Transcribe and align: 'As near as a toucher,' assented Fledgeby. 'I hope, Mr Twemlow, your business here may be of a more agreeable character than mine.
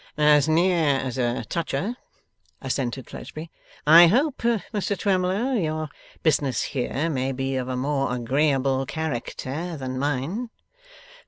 'As 0.17 0.49
near 0.49 0.95
as 0.97 1.19
a 1.19 1.45
toucher,' 1.47 1.95
assented 2.59 3.07
Fledgeby. 3.07 3.51
'I 3.85 4.07
hope, 4.07 4.37
Mr 4.39 4.97
Twemlow, 4.97 5.53
your 5.53 5.89
business 6.23 6.63
here 6.63 7.07
may 7.07 7.31
be 7.31 7.55
of 7.55 7.67
a 7.67 7.77
more 7.77 8.11
agreeable 8.11 8.87
character 8.87 9.77
than 9.77 9.99
mine. 9.99 10.49